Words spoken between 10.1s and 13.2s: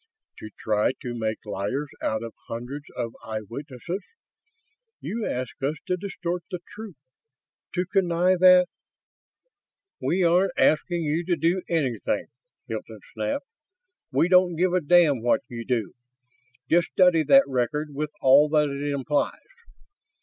aren't asking you to do anything!" Hilton